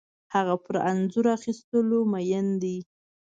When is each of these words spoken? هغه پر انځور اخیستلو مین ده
هغه 0.33 0.55
پر 0.63 0.75
انځور 0.89 1.25
اخیستلو 1.37 1.99
مین 2.11 2.47
ده 2.61 2.75